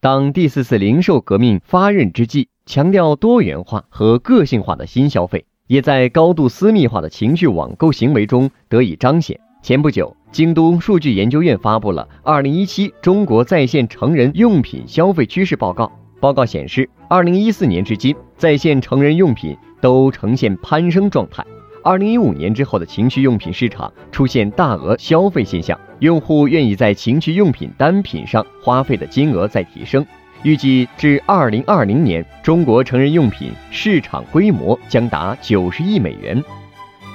[0.00, 9.40] 当第四次零售革命发轫之际，强调多元化和个性化的新消费，也在高度私密化的情绪网购行为中得以彰显。
[9.60, 15.86] 前不久，京都数据研究院发布了《二零一七中国在线成人用品消费趋势报告》。
[16.20, 21.44] 报告显示，二零一四年至今，在线成人用品都呈现攀升状态。
[21.84, 30.04] 二零一五年之后的情趣用品市场出现大额消费现象，用户愿意在情趣用品单品上花费的金额在提升。
[30.42, 36.42] 预计至二零二零年，中国成人用品市场规模将达九十亿美元。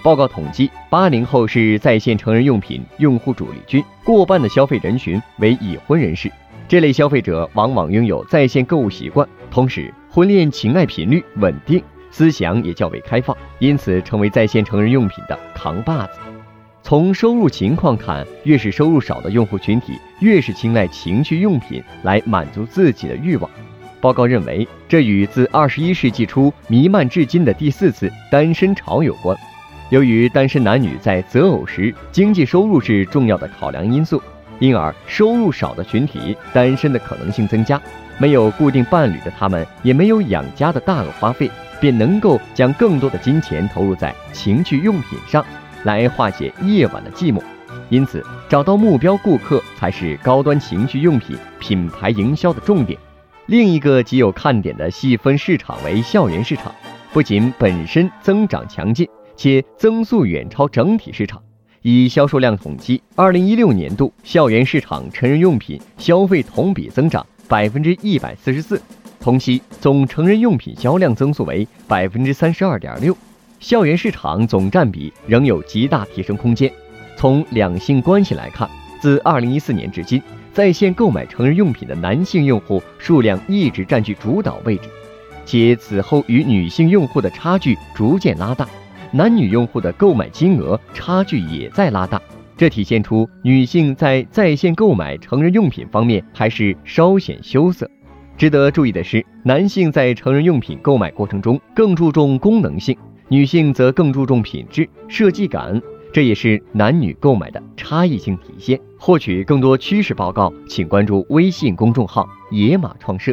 [0.02, 6.32] 报告统计，八零后是在线成人用品用户主力军，过半的消费人群为已婚人士。
[6.68, 11.82] 这类消费者往往拥有在线购物习惯，同时婚恋情爱频率稳定。
[12.14, 16.20] 思想也较为开放，因此成为在线成人用品的扛把子。
[16.84, 23.50] 从收入情况看，越是收入少的用户群体，越是青睐情趣用品来满足自己的欲望。
[24.00, 29.36] 报告认为，这与自二十一世纪初弥漫至今的第四次单身潮有关。
[29.90, 34.22] 由于单身男女在择偶时，经济收入是重要的考量因素，
[34.64, 37.82] 因而收入少的群体单身的可能性增加。
[38.18, 41.52] 没有固定伴侣的他们，也没有养家的大额花费。
[41.82, 45.46] 便能够将更多的金钱投入在情趣用品上，
[45.84, 47.44] 来化解夜晚的寂寞。
[47.90, 52.98] 因此，找到目标顾客才是高端情趣用品品牌营销的重点。
[53.48, 56.74] 另一个极有看点的细分市场为校园市场，
[57.12, 59.06] 不仅本身增长强劲，
[59.36, 61.42] 且增速远超整体市场。
[61.84, 68.82] 以销售量统计，二零一六年度校园市场成人用品消费同比增长百分之一百四十四。
[69.20, 73.16] 同期总成人用品销量增速为百分之三十二点六，
[73.60, 76.72] 校园市场总占比仍有极大提升空间。
[77.18, 78.70] 从两性关系来看，
[79.02, 80.22] 自二零一四年至今，
[80.54, 84.88] 在线购买成人用品的男性用户数量一直占据主导位置，
[85.46, 88.70] 且此后与女性用户的差距逐渐拉大，
[89.16, 92.20] 男女用户的购买金额差距也在拉大，
[92.58, 97.88] 这体现出女性在在线购买成人用品方面还是稍显羞涩。
[98.36, 105.80] 值得注意的是，男性在成人用品购买过程中更注重功能性，女性则更注重品质、设计感，
[106.12, 108.80] 这也是男女购买的差异性体现。
[108.98, 113.32] 获取更多趋势报告，请关注微信公众号“野马创社”。